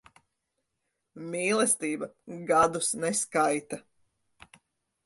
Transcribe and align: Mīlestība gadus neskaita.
Mīlestība 1.35 2.09
gadus 2.55 2.91
neskaita. 3.05 3.83